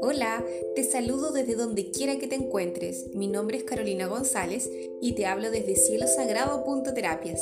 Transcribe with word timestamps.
Hola, 0.00 0.44
te 0.74 0.84
saludo 0.84 1.32
desde 1.32 1.54
donde 1.54 1.90
quiera 1.90 2.18
que 2.18 2.26
te 2.26 2.36
encuentres. 2.36 3.08
Mi 3.14 3.26
nombre 3.26 3.58
es 3.58 3.64
Carolina 3.64 4.06
González 4.06 4.70
y 5.02 5.12
te 5.12 5.26
hablo 5.26 5.50
desde 5.50 5.76
Cielo 5.76 6.06
Sagrado 6.06 6.64
Terapias. 6.94 7.40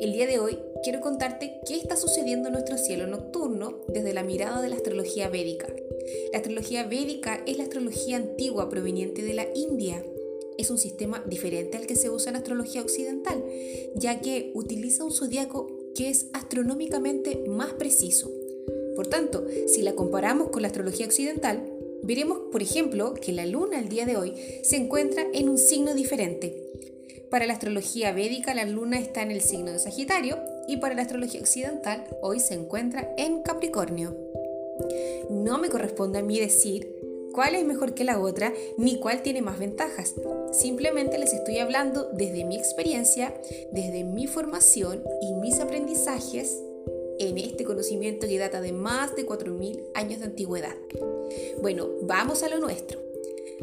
El 0.00 0.12
día 0.12 0.26
de 0.26 0.38
hoy 0.38 0.58
quiero 0.82 1.00
contarte 1.00 1.60
qué 1.66 1.76
está 1.76 1.96
sucediendo 1.96 2.48
en 2.48 2.54
nuestro 2.54 2.78
cielo 2.78 3.06
nocturno 3.06 3.84
desde 3.88 4.14
la 4.14 4.22
mirada 4.22 4.62
de 4.62 4.70
la 4.70 4.76
astrología 4.76 5.28
védica. 5.28 5.66
La 6.32 6.38
astrología 6.38 6.84
védica 6.84 7.42
es 7.46 7.58
la 7.58 7.64
astrología 7.64 8.16
antigua 8.16 8.70
proveniente 8.70 9.22
de 9.22 9.34
la 9.34 9.46
India. 9.54 10.02
Es 10.56 10.70
un 10.70 10.78
sistema 10.78 11.22
diferente 11.26 11.76
al 11.76 11.86
que 11.86 11.96
se 11.96 12.10
usa 12.10 12.30
en 12.30 12.36
astrología 12.36 12.80
occidental, 12.80 13.44
ya 13.96 14.20
que 14.20 14.52
utiliza 14.54 15.04
un 15.04 15.10
zodiaco 15.12 15.73
que 15.94 16.10
es 16.10 16.26
astronómicamente 16.32 17.44
más 17.48 17.72
preciso. 17.72 18.30
Por 18.94 19.06
tanto, 19.06 19.46
si 19.66 19.82
la 19.82 19.94
comparamos 19.94 20.50
con 20.50 20.62
la 20.62 20.68
astrología 20.68 21.06
occidental, 21.06 21.64
veremos, 22.02 22.38
por 22.52 22.62
ejemplo, 22.62 23.14
que 23.14 23.32
la 23.32 23.46
luna 23.46 23.80
el 23.80 23.88
día 23.88 24.06
de 24.06 24.16
hoy 24.16 24.34
se 24.62 24.76
encuentra 24.76 25.24
en 25.32 25.48
un 25.48 25.58
signo 25.58 25.94
diferente. 25.94 26.64
Para 27.30 27.46
la 27.46 27.54
astrología 27.54 28.12
védica, 28.12 28.54
la 28.54 28.64
luna 28.64 28.98
está 28.98 29.22
en 29.22 29.32
el 29.32 29.40
signo 29.40 29.72
de 29.72 29.80
Sagitario 29.80 30.38
y 30.68 30.76
para 30.76 30.94
la 30.94 31.02
astrología 31.02 31.40
occidental, 31.40 32.04
hoy 32.22 32.38
se 32.38 32.54
encuentra 32.54 33.12
en 33.18 33.42
Capricornio. 33.42 34.16
No 35.30 35.58
me 35.58 35.68
corresponde 35.68 36.18
a 36.18 36.22
mí 36.22 36.38
decir 36.38 37.03
cuál 37.34 37.56
es 37.56 37.64
mejor 37.66 37.94
que 37.94 38.04
la 38.04 38.20
otra 38.20 38.54
ni 38.78 38.98
cuál 38.98 39.22
tiene 39.22 39.42
más 39.42 39.58
ventajas. 39.58 40.14
Simplemente 40.52 41.18
les 41.18 41.34
estoy 41.34 41.58
hablando 41.58 42.08
desde 42.12 42.44
mi 42.44 42.56
experiencia, 42.56 43.34
desde 43.72 44.04
mi 44.04 44.26
formación 44.26 45.02
y 45.20 45.34
mis 45.34 45.58
aprendizajes 45.58 46.62
en 47.18 47.38
este 47.38 47.64
conocimiento 47.64 48.26
que 48.26 48.38
data 48.38 48.60
de 48.60 48.72
más 48.72 49.14
de 49.16 49.26
4.000 49.26 49.82
años 49.94 50.20
de 50.20 50.26
antigüedad. 50.26 50.76
Bueno, 51.60 51.88
vamos 52.02 52.42
a 52.42 52.48
lo 52.48 52.58
nuestro. 52.58 53.00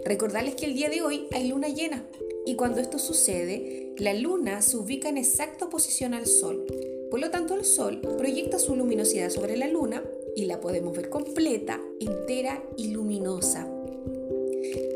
Recordarles 0.05 0.55
que 0.55 0.65
el 0.65 0.73
día 0.73 0.89
de 0.89 1.01
hoy 1.01 1.27
hay 1.31 1.47
luna 1.47 1.69
llena 1.69 2.05
y 2.45 2.55
cuando 2.55 2.81
esto 2.81 2.99
sucede, 2.99 3.93
la 3.97 4.13
luna 4.13 4.61
se 4.61 4.77
ubica 4.77 5.09
en 5.09 5.17
exacta 5.17 5.65
oposición 5.65 6.13
al 6.13 6.27
sol. 6.27 6.65
Por 7.09 7.19
lo 7.19 7.29
tanto, 7.29 7.55
el 7.55 7.65
sol 7.65 8.01
proyecta 8.17 8.57
su 8.57 8.75
luminosidad 8.75 9.29
sobre 9.29 9.57
la 9.57 9.67
luna 9.67 10.03
y 10.35 10.45
la 10.45 10.59
podemos 10.59 10.95
ver 10.95 11.09
completa, 11.09 11.81
entera 11.99 12.63
y 12.77 12.89
luminosa. 12.89 13.67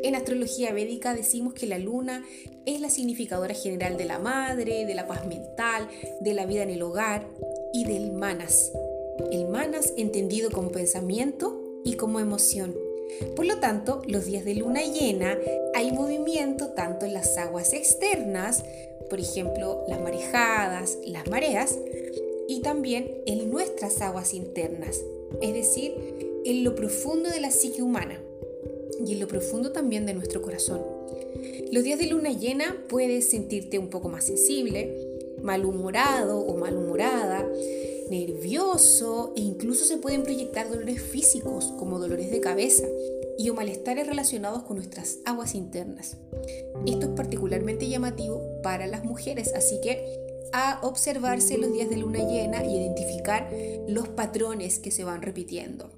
En 0.04 0.16
astrología 0.16 0.72
védica 0.74 1.16
decimos 1.16 1.54
que 1.54 1.66
la 1.66 1.80
luna 1.80 2.24
es 2.66 2.80
la 2.80 2.90
significadora 2.90 3.54
general 3.54 3.98
de 3.98 4.06
la 4.06 4.20
madre, 4.20 4.86
de 4.86 4.94
la 4.96 5.08
paz 5.08 5.26
mental, 5.26 5.88
de 6.22 6.34
la 6.34 6.46
vida 6.46 6.64
en 6.64 6.70
el 6.70 6.82
hogar 6.82 7.28
y 7.74 7.86
del 7.86 8.12
manas. 8.12 8.72
El 9.32 9.48
manas 9.48 9.94
entendido 9.98 10.52
como 10.52 10.72
pensamiento 10.72 11.82
y 11.84 11.94
como 11.94 12.20
emoción. 12.20 12.76
Por 13.36 13.46
lo 13.46 13.60
tanto, 13.60 14.02
los 14.08 14.26
días 14.26 14.46
de 14.46 14.56
luna 14.56 14.82
llena 14.82 15.38
hay 15.74 15.92
movimiento 15.92 16.70
tanto 16.70 17.06
en 17.06 17.14
las 17.14 17.38
aguas 17.38 17.74
externas, 17.74 18.64
por 19.10 19.20
ejemplo, 19.20 19.84
las 19.88 20.02
marejadas, 20.02 20.98
las 21.06 21.28
mareas, 21.28 21.78
y 22.48 22.62
también 22.62 23.24
en 23.26 23.50
nuestras 23.50 24.02
aguas 24.02 24.34
internas, 24.34 25.02
es 25.42 25.54
decir, 25.54 25.94
en 26.46 26.64
lo 26.64 26.76
profundo 26.76 27.30
de 27.30 27.42
la 27.42 27.52
psique 27.52 27.82
humana 27.82 28.20
y 29.06 29.14
en 29.14 29.20
lo 29.20 29.28
profundo 29.28 29.72
también 29.72 30.06
de 30.06 30.14
nuestro 30.14 30.42
corazón. 30.42 30.82
Los 31.72 31.84
días 31.84 32.00
de 32.00 32.08
luna 32.08 32.32
llena 32.32 32.76
puedes 32.88 33.30
sentirte 33.30 33.80
un 33.80 33.90
poco 33.90 34.10
más 34.10 34.26
sensible, 34.26 34.96
malhumorado 35.42 36.40
o 36.40 36.58
malhumorada, 36.58 37.48
nervioso 38.10 39.34
e 39.36 39.42
incluso 39.42 39.86
se 39.86 39.98
pueden 39.98 40.24
proyectar 40.24 40.70
dolores 40.70 41.02
físicos 41.02 41.74
como 41.78 42.00
dolores 42.00 42.32
de 42.32 42.40
cabeza 42.40 42.86
y 43.38 43.50
o 43.50 43.54
malestares 43.54 44.08
relacionados 44.08 44.64
con 44.64 44.78
nuestras 44.78 45.20
aguas 45.26 45.56
internas. 45.56 46.18
Esto 46.86 47.08
es 47.08 47.12
particularmente 47.16 47.88
llamativo 47.90 48.42
para 48.64 48.88
las 48.88 49.04
mujeres, 49.04 49.54
así 49.56 49.80
que 49.82 50.25
a 50.54 50.80
observarse 50.84 51.58
los 51.58 51.72
días 51.72 51.90
de 51.90 51.98
luna 51.98 52.20
llena 52.20 52.64
y 52.64 52.78
identificar 52.78 53.50
los 53.88 54.08
patrones 54.10 54.80
que 54.80 54.92
se 54.92 55.04
van 55.04 55.22
repitiendo, 55.22 55.92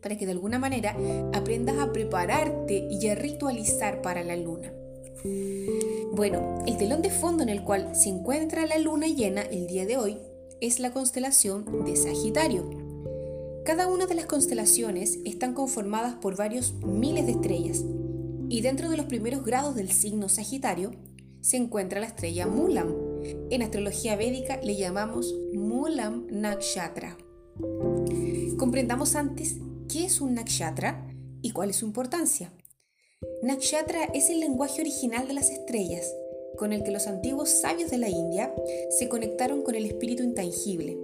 para 0.00 0.16
que 0.16 0.26
de 0.26 0.32
alguna 0.32 0.58
manera 0.58 0.96
aprendas 1.32 1.78
a 1.78 1.92
prepararte 1.92 2.88
y 2.90 3.08
a 3.08 3.14
ritualizar 3.14 4.02
para 4.02 4.22
la 4.22 4.36
luna. 4.36 4.72
Bueno, 6.12 6.64
el 6.66 6.76
telón 6.76 7.02
de 7.02 7.10
fondo 7.10 7.42
en 7.42 7.48
el 7.48 7.62
cual 7.62 7.94
se 7.94 8.08
encuentra 8.08 8.66
la 8.66 8.78
luna 8.78 9.06
llena 9.06 9.42
el 9.42 9.66
día 9.66 9.86
de 9.86 9.96
hoy 9.96 10.18
es 10.60 10.80
la 10.80 10.92
constelación 10.92 11.84
de 11.84 11.96
Sagitario. 11.96 12.70
Cada 13.64 13.88
una 13.88 14.06
de 14.06 14.14
las 14.14 14.26
constelaciones 14.26 15.18
están 15.24 15.52
conformadas 15.52 16.14
por 16.14 16.36
varios 16.36 16.74
miles 16.84 17.26
de 17.26 17.32
estrellas 17.32 17.84
y 18.48 18.60
dentro 18.60 18.88
de 18.88 18.96
los 18.96 19.06
primeros 19.06 19.44
grados 19.44 19.74
del 19.74 19.90
signo 19.90 20.28
Sagitario 20.28 20.92
se 21.40 21.56
encuentra 21.56 22.00
la 22.00 22.06
estrella 22.06 22.46
Mulam. 22.46 23.05
En 23.50 23.62
astrología 23.62 24.16
védica 24.16 24.60
le 24.62 24.76
llamamos 24.76 25.34
Mulam 25.52 26.26
Nakshatra. 26.30 27.16
Comprendamos 28.58 29.14
antes 29.14 29.56
qué 29.88 30.04
es 30.04 30.20
un 30.20 30.34
nakshatra 30.34 31.06
y 31.42 31.50
cuál 31.50 31.70
es 31.70 31.76
su 31.76 31.86
importancia. 31.86 32.52
Nakshatra 33.42 34.04
es 34.14 34.30
el 34.30 34.40
lenguaje 34.40 34.80
original 34.80 35.28
de 35.28 35.34
las 35.34 35.50
estrellas 35.50 36.12
con 36.56 36.72
el 36.72 36.82
que 36.82 36.90
los 36.90 37.06
antiguos 37.06 37.50
sabios 37.50 37.90
de 37.90 37.98
la 37.98 38.08
India 38.08 38.52
se 38.90 39.08
conectaron 39.08 39.62
con 39.62 39.74
el 39.74 39.86
espíritu 39.86 40.22
intangible. 40.22 40.96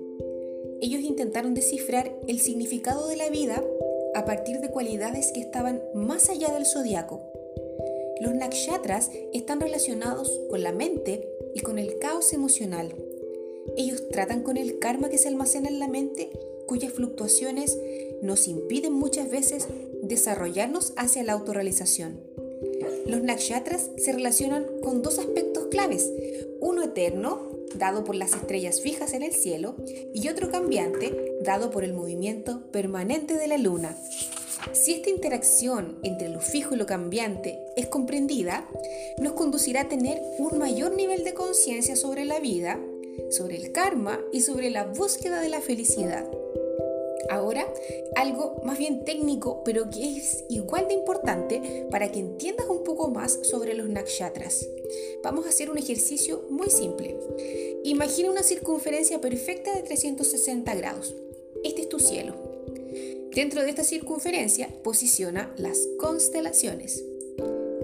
Ellos 0.81 1.03
intentaron 1.03 1.54
descifrar 1.54 2.12
el 2.27 2.41
significado 2.41 3.06
de 3.06 3.16
la 3.16 3.28
vida 3.28 3.62
a 4.15 4.25
partir 4.25 4.60
de 4.60 4.71
cualidades 4.71 5.31
que 5.33 5.41
estaban 5.41 5.83
más 5.94 6.28
allá 6.28 6.53
del 6.53 6.66
zodiaco. 6.66 7.21
Los 8.21 8.34
nakshatras 8.34 9.10
están 9.33 9.60
relacionados 9.60 10.41
con 10.50 10.62
la 10.62 10.72
mente 10.72 11.28
y 11.55 11.61
con 11.61 11.79
el 11.79 11.99
caos 11.99 12.33
emocional. 12.33 12.95
Ellos 13.77 14.09
tratan 14.11 14.43
con 14.43 14.57
el 14.57 14.79
karma 14.79 15.09
que 15.09 15.19
se 15.19 15.29
almacena 15.29 15.69
en 15.69 15.79
la 15.79 15.89
mente, 15.89 16.31
cuyas 16.67 16.93
fluctuaciones 16.93 17.79
nos 18.23 18.49
impiden 18.49 18.93
muchas 18.93 19.31
veces 19.31 19.67
desarrollarnos 20.03 20.93
hacia 20.97 21.23
la 21.23 21.33
autorrealización. 21.33 22.21
Los 23.07 23.23
nakshatras 23.23 23.91
se 23.97 24.13
relacionan 24.13 24.67
con 24.83 25.03
dos 25.03 25.19
aspectos 25.19 25.67
claves, 25.67 26.11
uno 26.61 26.85
eterno, 26.85 27.51
dado 27.75 28.05
por 28.05 28.15
las 28.15 28.33
estrellas 28.33 28.81
fijas 28.81 29.13
en 29.15 29.23
el 29.23 29.33
cielo, 29.33 29.77
y 30.15 30.29
otro 30.29 30.51
cambiante, 30.51 31.37
dado 31.43 31.71
por 31.71 31.84
el 31.84 31.93
movimiento 31.93 32.71
permanente 32.71 33.34
de 33.34 33.49
la 33.49 33.59
luna. 33.59 33.97
Si 34.73 34.93
esta 34.95 35.11
interacción 35.11 35.99
entre 36.03 36.28
lo 36.28 36.41
fijo 36.41 36.75
y 36.75 36.78
lo 36.78 36.87
cambiante 36.87 37.59
es 37.77 37.89
comprendida, 37.89 38.69
nos 39.19 39.33
conducirá 39.33 39.83
a 39.83 39.89
tener 39.89 40.23
un 40.39 40.59
mayor 40.59 40.95
nivel 40.95 41.25
de 41.25 41.34
conciencia 41.34 41.97
sobre 41.97 42.25
la 42.25 42.41
vida, 42.41 42.81
sobre 43.31 43.56
el 43.56 43.72
karma 43.72 44.21
y 44.33 44.41
sobre 44.41 44.71
la 44.71 44.84
búsqueda 44.84 45.41
de 45.41 45.49
la 45.49 45.61
felicidad. 45.61 46.31
Ahora, 47.31 47.67
algo 48.17 48.61
más 48.65 48.78
bien 48.78 49.05
técnico, 49.05 49.62
pero 49.65 49.89
que 49.91 50.17
es 50.17 50.45
igual 50.49 50.89
de 50.89 50.95
importante 50.95 51.87
para 51.91 52.11
que 52.11 52.21
entiendas 52.21 52.67
un 52.69 52.84
poco 52.84 53.11
más 53.11 53.39
sobre 53.43 53.75
los 53.75 53.89
nakshatras. 53.89 54.67
Vamos 55.22 55.47
a 55.47 55.51
hacer 55.51 55.71
un 55.71 55.78
ejercicio 55.78 56.45
muy 56.51 56.71
simple. 56.71 57.17
Imagina 57.84 58.31
una 58.31 58.43
circunferencia 58.43 59.21
perfecta 59.21 59.75
de 59.75 59.83
360 59.83 60.75
grados. 60.75 61.15
Este 61.65 61.83
es 61.83 61.89
tu 61.89 61.99
cielo. 61.99 62.52
Dentro 63.34 63.62
de 63.62 63.70
esta 63.70 63.84
circunferencia 63.84 64.69
posiciona 64.82 65.53
las 65.56 65.78
constelaciones. 65.98 67.03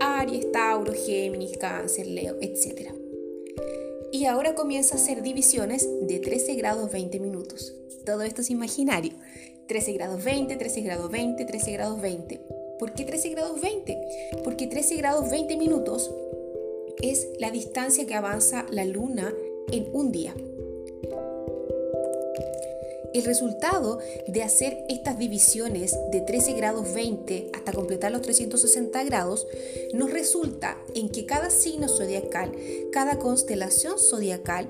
Aries, 0.00 0.52
Tauro, 0.52 0.92
Géminis, 0.92 1.56
Cáncer, 1.58 2.06
Leo, 2.06 2.36
etc. 2.40 2.92
Y 4.12 4.26
ahora 4.26 4.54
comienza 4.54 4.94
a 4.94 4.98
hacer 4.98 5.22
divisiones 5.22 5.88
de 6.02 6.18
13 6.18 6.54
grados 6.54 6.92
20 6.92 7.20
minutos 7.20 7.74
todo 8.08 8.22
esto 8.22 8.40
es 8.40 8.48
imaginario. 8.48 9.12
13 9.66 9.92
grados 9.92 10.24
20, 10.24 10.56
13 10.56 10.80
grados 10.80 11.10
20, 11.10 11.44
13 11.44 11.72
grados 11.72 12.00
20. 12.00 12.40
¿Por 12.78 12.94
qué 12.94 13.04
13 13.04 13.28
grados 13.28 13.60
20? 13.60 13.98
Porque 14.44 14.66
13 14.66 14.96
grados 14.96 15.30
20 15.30 15.58
minutos 15.58 16.10
es 17.02 17.28
la 17.38 17.50
distancia 17.50 18.06
que 18.06 18.14
avanza 18.14 18.64
la 18.70 18.86
luna 18.86 19.30
en 19.70 19.88
un 19.92 20.10
día. 20.10 20.34
El 23.18 23.24
resultado 23.24 23.98
de 24.28 24.44
hacer 24.44 24.84
estas 24.88 25.18
divisiones 25.18 25.98
de 26.12 26.20
13 26.20 26.52
grados 26.52 26.94
20 26.94 27.50
hasta 27.52 27.72
completar 27.72 28.12
los 28.12 28.22
360 28.22 29.02
grados 29.02 29.44
nos 29.92 30.12
resulta 30.12 30.78
en 30.94 31.08
que 31.08 31.26
cada 31.26 31.50
signo 31.50 31.88
zodiacal, 31.88 32.52
cada 32.92 33.18
constelación 33.18 33.98
zodiacal 33.98 34.68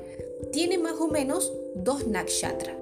tiene 0.51 0.79
más 0.79 0.95
o 0.99 1.09
menos 1.09 1.53
dos 1.75 2.07
nakshatras. 2.07 2.75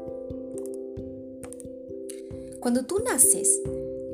Cuando 2.61 2.87
tú 2.87 3.01
naces, 3.01 3.61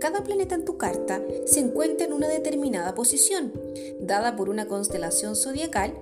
cada 0.01 0.25
planeta 0.25 0.55
en 0.55 0.65
tu 0.65 0.79
carta 0.79 1.23
se 1.45 1.61
encuentra 1.61 2.07
en 2.07 2.15
una 2.15 2.29
determinada 2.29 2.95
posición, 2.95 3.53
dada 4.01 4.37
por 4.37 4.49
una 4.49 4.69
constelación 4.69 5.37
zodiacal, 5.37 5.93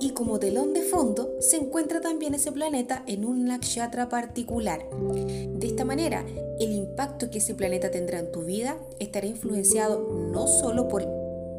y 0.00 0.10
como 0.10 0.38
telón 0.38 0.72
de 0.72 0.82
fondo 0.82 1.36
se 1.40 1.56
encuentra 1.56 2.00
también 2.00 2.34
ese 2.34 2.52
planeta 2.52 3.02
en 3.06 3.24
un 3.24 3.46
nakshatra 3.46 4.08
particular. 4.08 4.80
De 4.90 5.66
esta 5.66 5.84
manera, 5.84 6.24
el 6.60 6.72
impacto 6.72 7.30
que 7.30 7.38
ese 7.38 7.54
planeta 7.54 7.90
tendrá 7.90 8.18
en 8.18 8.32
tu 8.32 8.44
vida 8.44 8.76
estará 8.98 9.26
influenciado 9.26 10.08
no 10.32 10.46
solo 10.46 10.88
por, 10.88 11.06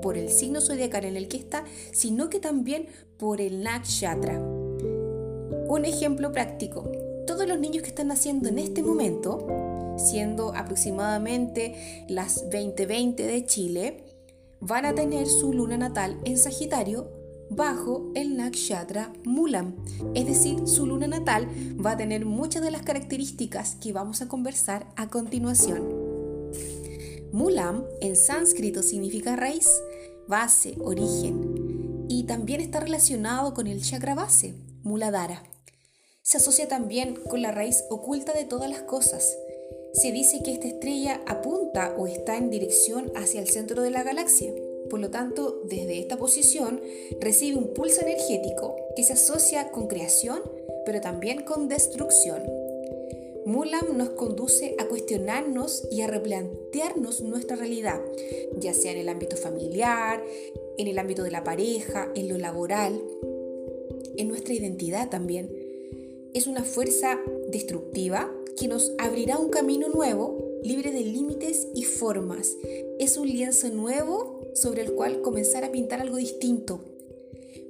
por 0.01 0.17
el 0.17 0.29
signo 0.29 0.61
zodiacal 0.61 1.05
en 1.05 1.17
el 1.17 1.27
que 1.27 1.37
está, 1.37 1.65
sino 1.91 2.29
que 2.29 2.39
también 2.39 2.87
por 3.17 3.41
el 3.41 3.63
nakshatra. 3.63 4.39
Un 4.39 5.85
ejemplo 5.85 6.31
práctico. 6.31 6.89
Todos 7.27 7.47
los 7.47 7.59
niños 7.59 7.83
que 7.83 7.89
están 7.89 8.07
naciendo 8.07 8.49
en 8.49 8.57
este 8.57 8.81
momento, 8.81 9.45
siendo 9.97 10.55
aproximadamente 10.55 12.05
las 12.07 12.49
2020 12.49 13.23
de 13.23 13.45
Chile, 13.45 14.03
van 14.61 14.85
a 14.85 14.95
tener 14.95 15.27
su 15.27 15.53
luna 15.53 15.77
natal 15.77 16.19
en 16.25 16.37
Sagitario 16.37 17.18
bajo 17.49 18.11
el 18.15 18.37
nakshatra 18.37 19.11
Mulam. 19.23 19.75
Es 20.13 20.25
decir, 20.25 20.67
su 20.67 20.85
luna 20.85 21.07
natal 21.07 21.47
va 21.83 21.91
a 21.91 21.97
tener 21.97 22.25
muchas 22.25 22.61
de 22.61 22.71
las 22.71 22.83
características 22.83 23.75
que 23.75 23.93
vamos 23.93 24.21
a 24.21 24.27
conversar 24.27 24.87
a 24.95 25.09
continuación. 25.09 26.09
Mulam 27.31 27.83
en 28.01 28.15
sánscrito 28.15 28.83
significa 28.83 29.35
raíz, 29.35 29.69
base, 30.27 30.75
origen 30.79 32.05
y 32.07 32.23
también 32.23 32.61
está 32.61 32.79
relacionado 32.79 33.53
con 33.53 33.67
el 33.67 33.81
chakra 33.81 34.15
base, 34.15 34.55
Muladhara. 34.83 35.43
Se 36.21 36.37
asocia 36.37 36.67
también 36.67 37.15
con 37.15 37.41
la 37.41 37.51
raíz 37.51 37.83
oculta 37.89 38.33
de 38.33 38.45
todas 38.45 38.69
las 38.69 38.81
cosas. 38.81 39.35
Se 39.93 40.11
dice 40.11 40.41
que 40.43 40.53
esta 40.53 40.67
estrella 40.67 41.21
apunta 41.27 41.95
o 41.97 42.05
está 42.05 42.37
en 42.37 42.51
dirección 42.51 43.11
hacia 43.15 43.41
el 43.41 43.47
centro 43.47 43.81
de 43.81 43.89
la 43.89 44.03
galaxia 44.03 44.53
por 44.89 44.99
lo 44.99 45.09
tanto, 45.09 45.61
desde 45.65 45.99
esta 45.99 46.17
posición 46.17 46.81
recibe 47.19 47.57
un 47.57 47.73
pulso 47.73 48.01
energético 48.01 48.75
que 48.95 49.03
se 49.03 49.13
asocia 49.13 49.71
con 49.71 49.87
creación, 49.87 50.41
pero 50.85 51.01
también 51.01 51.43
con 51.43 51.67
destrucción. 51.67 52.41
Mulam 53.45 53.97
nos 53.97 54.09
conduce 54.11 54.75
a 54.77 54.85
cuestionarnos 54.85 55.87
y 55.91 56.01
a 56.01 56.07
replantearnos 56.07 57.21
nuestra 57.21 57.55
realidad, 57.55 58.01
ya 58.57 58.73
sea 58.73 58.91
en 58.91 58.99
el 58.99 59.09
ámbito 59.09 59.37
familiar, 59.37 60.23
en 60.77 60.87
el 60.87 60.99
ámbito 60.99 61.23
de 61.23 61.31
la 61.31 61.43
pareja, 61.43 62.11
en 62.15 62.29
lo 62.29 62.37
laboral, 62.37 63.01
en 64.17 64.27
nuestra 64.27 64.53
identidad 64.53 65.09
también. 65.09 65.49
Es 66.33 66.45
una 66.45 66.63
fuerza 66.63 67.19
destructiva 67.49 68.31
que 68.55 68.67
nos 68.67 68.93
abrirá 68.97 69.37
un 69.37 69.49
camino 69.49 69.87
nuevo, 69.89 70.59
libre 70.61 70.91
de 70.91 71.01
límites 71.01 71.67
y 71.73 71.85
formas. 71.85 72.55
Es 72.99 73.17
un 73.17 73.27
lienzo 73.27 73.69
nuevo 73.69 74.38
sobre 74.61 74.81
el 74.81 74.93
cual 74.93 75.21
comenzar 75.21 75.63
a 75.63 75.71
pintar 75.71 76.01
algo 76.01 76.17
distinto. 76.17 76.81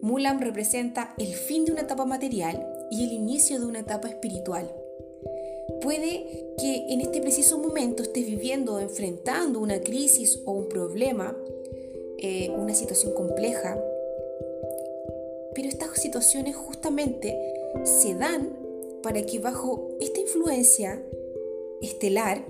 Mulam 0.01 0.39
representa 0.39 1.13
el 1.17 1.33
fin 1.33 1.65
de 1.65 1.71
una 1.71 1.81
etapa 1.81 2.05
material 2.05 2.65
y 2.89 3.03
el 3.03 3.11
inicio 3.11 3.59
de 3.59 3.65
una 3.65 3.79
etapa 3.79 4.07
espiritual. 4.07 4.73
Puede 5.81 6.53
que 6.57 6.85
en 6.89 7.01
este 7.01 7.21
preciso 7.21 7.57
momento 7.57 8.03
estés 8.03 8.25
viviendo 8.25 8.79
enfrentando 8.79 9.59
una 9.59 9.79
crisis 9.81 10.39
o 10.45 10.51
un 10.51 10.67
problema, 10.67 11.37
eh, 12.17 12.49
una 12.49 12.73
situación 12.73 13.13
compleja, 13.13 13.81
pero 15.53 15.69
estas 15.69 15.99
situaciones 15.99 16.55
justamente 16.55 17.37
se 17.83 18.15
dan 18.15 18.57
para 19.03 19.21
que 19.25 19.39
bajo 19.39 19.89
esta 19.99 20.19
influencia 20.19 21.01
estelar 21.81 22.45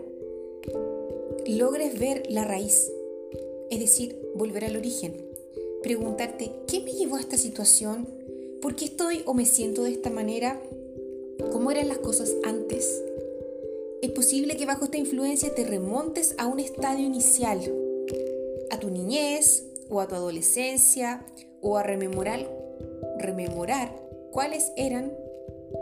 logres 1.46 2.00
ver 2.00 2.24
la 2.30 2.46
raíz, 2.46 2.92
es 3.70 3.80
decir, 3.80 4.20
volver 4.36 4.66
al 4.66 4.76
origen. 4.76 5.14
Preguntarte, 5.84 6.52
¿qué 6.68 6.82
me 6.82 6.92
llevó 6.92 7.16
a 7.16 7.22
esta 7.22 7.38
situación? 7.38 8.08
¿Por 8.62 8.76
qué 8.76 8.86
estoy 8.86 9.22
o 9.26 9.34
me 9.34 9.46
siento 9.46 9.84
de 9.84 9.92
esta 9.92 10.10
manera? 10.10 10.60
¿Cómo 11.52 11.72
eran 11.72 11.88
las 11.88 12.00
cosas 12.00 12.36
antes? 12.44 13.02
Es 14.02 14.12
posible 14.12 14.58
que 14.58 14.66
bajo 14.66 14.86
esta 14.86 14.98
influencia 14.98 15.54
te 15.54 15.66
remontes 15.66 16.36
a 16.38 16.48
un 16.48 16.60
estadio 16.60 17.06
inicial, 17.06 17.60
a 18.72 18.80
tu 18.80 18.90
niñez 18.90 19.66
o 19.90 20.02
a 20.02 20.08
tu 20.08 20.16
adolescencia 20.16 21.26
o 21.62 21.78
a 21.78 21.84
rememorar, 21.84 22.50
rememorar 23.18 23.94
cuáles 24.32 24.72
eran 24.78 25.14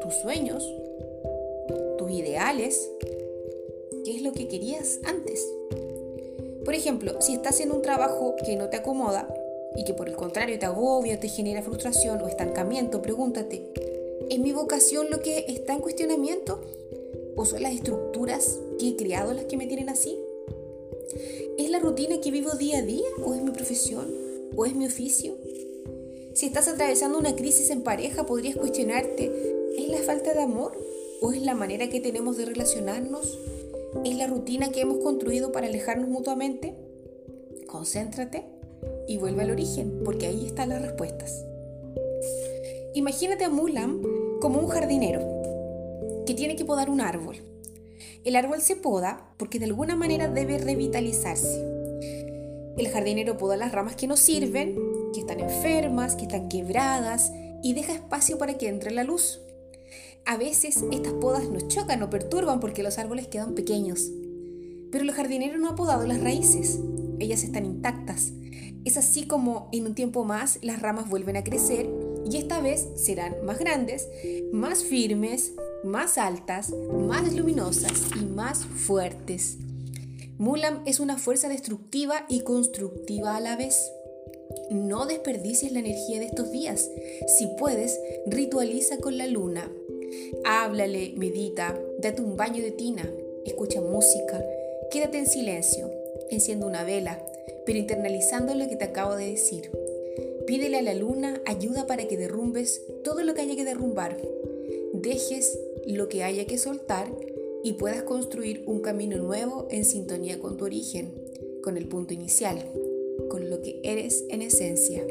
tus 0.01 0.13
sueños, 0.15 0.63
tus 1.97 2.11
ideales, 2.11 2.89
qué 4.03 4.15
es 4.15 4.21
lo 4.21 4.33
que 4.33 4.47
querías 4.47 4.99
antes. 5.05 5.45
Por 6.67 6.75
ejemplo, 6.75 7.21
si 7.21 7.33
estás 7.33 7.61
en 7.61 7.71
un 7.71 7.81
trabajo 7.81 8.35
que 8.45 8.57
no 8.57 8.67
te 8.67 8.75
acomoda 8.75 9.33
y 9.77 9.85
que 9.85 9.93
por 9.93 10.09
el 10.09 10.17
contrario 10.17 10.59
te 10.59 10.65
agobia, 10.65 11.17
te 11.17 11.29
genera 11.29 11.61
frustración 11.61 12.21
o 12.21 12.27
estancamiento, 12.27 13.01
pregúntate, 13.01 13.71
¿es 14.29 14.37
mi 14.39 14.51
vocación 14.51 15.09
lo 15.09 15.21
que 15.21 15.45
está 15.47 15.71
en 15.71 15.79
cuestionamiento? 15.79 16.59
¿O 17.37 17.45
son 17.45 17.63
las 17.63 17.73
estructuras 17.73 18.59
que 18.77 18.89
he 18.89 18.95
creado 18.97 19.33
las 19.33 19.45
que 19.45 19.55
me 19.55 19.65
tienen 19.65 19.87
así? 19.87 20.19
¿Es 21.57 21.69
la 21.69 21.79
rutina 21.79 22.19
que 22.19 22.31
vivo 22.31 22.51
día 22.55 22.79
a 22.79 22.81
día? 22.81 23.07
¿O 23.23 23.33
es 23.33 23.41
mi 23.41 23.51
profesión? 23.51 24.13
¿O 24.57 24.65
es 24.65 24.75
mi 24.75 24.87
oficio? 24.87 25.37
Si 26.33 26.47
estás 26.47 26.67
atravesando 26.67 27.17
una 27.17 27.33
crisis 27.33 27.69
en 27.69 27.81
pareja, 27.81 28.25
podrías 28.25 28.57
cuestionarte, 28.57 29.31
¿es 29.77 29.87
la 29.87 29.99
falta 29.99 30.33
de 30.33 30.41
amor? 30.41 30.77
¿O 31.21 31.31
es 31.31 31.41
la 31.43 31.55
manera 31.55 31.87
que 31.87 32.01
tenemos 32.01 32.35
de 32.35 32.43
relacionarnos? 32.43 33.39
¿Es 34.05 34.15
la 34.17 34.27
rutina 34.27 34.69
que 34.69 34.81
hemos 34.81 34.97
construido 34.97 35.51
para 35.51 35.67
alejarnos 35.67 36.09
mutuamente? 36.09 36.75
Concéntrate 37.67 38.45
y 39.07 39.17
vuelve 39.17 39.43
al 39.43 39.51
origen, 39.51 40.01
porque 40.03 40.27
ahí 40.27 40.45
están 40.45 40.69
las 40.69 40.81
respuestas. 40.81 41.45
Imagínate 42.93 43.43
a 43.43 43.49
Mulam 43.49 44.01
como 44.41 44.59
un 44.59 44.67
jardinero 44.67 45.21
que 46.25 46.33
tiene 46.33 46.55
que 46.55 46.65
podar 46.65 46.89
un 46.89 47.01
árbol. 47.01 47.37
El 48.23 48.35
árbol 48.35 48.61
se 48.61 48.75
poda 48.75 49.33
porque 49.37 49.59
de 49.59 49.65
alguna 49.65 49.95
manera 49.95 50.27
debe 50.27 50.57
revitalizarse. 50.57 51.63
El 52.77 52.89
jardinero 52.89 53.37
poda 53.37 53.57
las 53.57 53.71
ramas 53.71 53.95
que 53.95 54.07
no 54.07 54.17
sirven, 54.17 54.77
que 55.13 55.21
están 55.21 55.39
enfermas, 55.39 56.15
que 56.15 56.23
están 56.23 56.49
quebradas 56.49 57.31
y 57.63 57.73
deja 57.73 57.93
espacio 57.93 58.37
para 58.37 58.57
que 58.57 58.67
entre 58.67 58.91
la 58.91 59.03
luz. 59.03 59.41
A 60.27 60.35
veces 60.35 60.83
estas 60.91 61.13
podas 61.13 61.49
nos 61.49 61.69
chocan 61.69 62.03
o 62.03 62.09
perturban 62.09 62.59
porque 62.59 62.83
los 62.83 62.97
árboles 62.97 63.29
quedan 63.29 63.55
pequeños. 63.55 64.11
Pero 64.91 65.05
el 65.05 65.13
jardinero 65.13 65.57
no 65.57 65.69
ha 65.69 65.75
podado 65.75 66.05
las 66.05 66.19
raíces, 66.19 66.81
ellas 67.17 67.43
están 67.43 67.65
intactas. 67.65 68.33
Es 68.83 68.97
así 68.97 69.25
como 69.25 69.69
en 69.71 69.85
un 69.85 69.95
tiempo 69.95 70.25
más 70.25 70.59
las 70.61 70.81
ramas 70.81 71.09
vuelven 71.09 71.37
a 71.37 71.45
crecer 71.45 71.89
y 72.29 72.35
esta 72.35 72.59
vez 72.59 72.87
serán 72.97 73.37
más 73.45 73.57
grandes, 73.57 74.09
más 74.51 74.83
firmes, 74.83 75.53
más 75.85 76.17
altas, 76.17 76.73
más 76.91 77.33
luminosas 77.33 77.93
y 78.21 78.25
más 78.25 78.65
fuertes. 78.65 79.59
Mulam 80.37 80.81
es 80.85 80.99
una 80.99 81.17
fuerza 81.17 81.47
destructiva 81.47 82.25
y 82.27 82.41
constructiva 82.41 83.37
a 83.37 83.39
la 83.39 83.55
vez. 83.55 83.79
No 84.71 85.05
desperdicies 85.05 85.71
la 85.71 85.79
energía 85.79 86.19
de 86.19 86.25
estos 86.25 86.51
días. 86.51 86.89
Si 87.37 87.47
puedes, 87.57 87.97
ritualiza 88.25 88.97
con 88.97 89.17
la 89.17 89.27
luna, 89.27 89.71
Háblale, 90.45 91.13
medita, 91.15 91.79
date 91.99 92.21
un 92.21 92.37
baño 92.37 92.61
de 92.61 92.71
tina, 92.71 93.09
escucha 93.45 93.81
música, 93.81 94.43
quédate 94.91 95.19
en 95.19 95.27
silencio, 95.27 95.89
enciende 96.29 96.65
una 96.65 96.83
vela, 96.83 97.23
pero 97.65 97.79
internalizando 97.79 98.53
lo 98.55 98.67
que 98.67 98.75
te 98.75 98.85
acabo 98.85 99.15
de 99.15 99.31
decir. 99.31 99.71
Pídele 100.45 100.77
a 100.77 100.81
la 100.81 100.93
luna 100.93 101.41
ayuda 101.45 101.87
para 101.87 102.07
que 102.07 102.17
derrumbes 102.17 102.81
todo 103.03 103.23
lo 103.23 103.33
que 103.33 103.41
haya 103.41 103.55
que 103.55 103.65
derrumbar, 103.65 104.17
dejes 104.93 105.59
lo 105.85 106.07
que 106.09 106.23
haya 106.23 106.45
que 106.45 106.57
soltar 106.57 107.07
y 107.63 107.73
puedas 107.73 108.03
construir 108.03 108.63
un 108.65 108.81
camino 108.81 109.17
nuevo 109.17 109.67
en 109.69 109.83
sintonía 109.83 110.39
con 110.39 110.57
tu 110.57 110.65
origen, 110.65 111.13
con 111.61 111.77
el 111.77 111.87
punto 111.87 112.13
inicial, 112.13 112.71
con 113.29 113.49
lo 113.49 113.61
que 113.61 113.79
eres 113.83 114.23
en 114.29 114.41
esencia. 114.41 115.05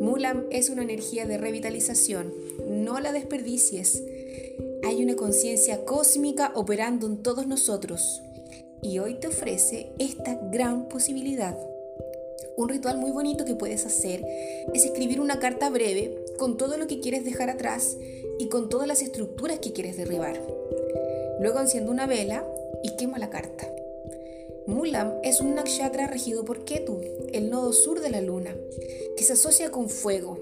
Mulam 0.00 0.46
es 0.50 0.70
una 0.70 0.82
energía 0.82 1.26
de 1.26 1.38
revitalización, 1.38 2.32
no 2.66 3.00
la 3.00 3.12
desperdicies. 3.12 4.02
Hay 4.84 5.02
una 5.02 5.16
conciencia 5.16 5.84
cósmica 5.84 6.52
operando 6.54 7.06
en 7.06 7.22
todos 7.22 7.46
nosotros 7.46 8.22
y 8.82 8.98
hoy 8.98 9.14
te 9.14 9.28
ofrece 9.28 9.92
esta 9.98 10.38
gran 10.50 10.88
posibilidad. 10.88 11.56
Un 12.56 12.68
ritual 12.68 12.98
muy 12.98 13.10
bonito 13.10 13.44
que 13.44 13.54
puedes 13.54 13.86
hacer 13.86 14.24
es 14.74 14.84
escribir 14.84 15.20
una 15.20 15.38
carta 15.38 15.70
breve 15.70 16.14
con 16.38 16.56
todo 16.56 16.76
lo 16.76 16.86
que 16.86 17.00
quieres 17.00 17.24
dejar 17.24 17.50
atrás 17.50 17.96
y 18.38 18.48
con 18.48 18.68
todas 18.68 18.86
las 18.88 19.02
estructuras 19.02 19.58
que 19.58 19.72
quieres 19.72 19.96
derribar. 19.96 20.40
Luego 21.40 21.60
enciende 21.60 21.90
una 21.90 22.06
vela 22.06 22.46
y 22.82 22.96
quema 22.96 23.18
la 23.18 23.30
carta. 23.30 23.66
Mulam 24.66 25.12
es 25.24 25.40
un 25.40 25.54
nakshatra 25.54 26.06
regido 26.06 26.44
por 26.44 26.64
Ketu, 26.64 27.00
el 27.32 27.50
nodo 27.50 27.72
sur 27.72 28.00
de 28.00 28.10
la 28.10 28.20
luna, 28.20 28.54
que 29.16 29.24
se 29.24 29.32
asocia 29.32 29.70
con 29.70 29.88
fuego, 29.88 30.38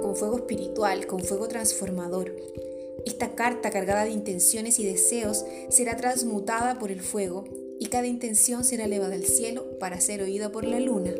con 0.00 0.16
fuego 0.16 0.36
espiritual, 0.38 1.06
con 1.06 1.20
fuego 1.20 1.48
transformador. 1.48 2.34
Esta 3.04 3.34
carta 3.34 3.70
cargada 3.70 4.04
de 4.04 4.10
intenciones 4.10 4.78
y 4.78 4.84
deseos 4.84 5.44
será 5.68 5.96
transmutada 5.96 6.78
por 6.78 6.90
el 6.90 7.00
fuego 7.00 7.44
y 7.78 7.86
cada 7.86 8.06
intención 8.06 8.64
será 8.64 8.84
elevada 8.84 9.14
al 9.14 9.24
cielo 9.24 9.78
para 9.78 10.00
ser 10.00 10.22
oída 10.22 10.50
por 10.50 10.64
la 10.64 10.80
luna. 10.80 11.14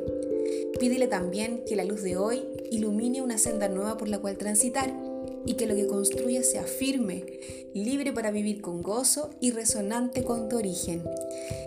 Pídele 0.80 1.06
también 1.06 1.64
que 1.66 1.76
la 1.76 1.84
luz 1.84 2.02
de 2.02 2.16
hoy 2.16 2.44
ilumine 2.70 3.22
una 3.22 3.38
senda 3.38 3.68
nueva 3.68 3.96
por 3.96 4.08
la 4.08 4.18
cual 4.18 4.36
transitar 4.36 5.07
y 5.48 5.54
que 5.54 5.66
lo 5.66 5.74
que 5.74 5.86
construya 5.86 6.42
sea 6.42 6.64
firme, 6.64 7.24
libre 7.72 8.12
para 8.12 8.30
vivir 8.30 8.60
con 8.60 8.82
gozo 8.82 9.30
y 9.40 9.50
resonante 9.50 10.22
con 10.22 10.50
tu 10.50 10.58
origen. 10.58 11.02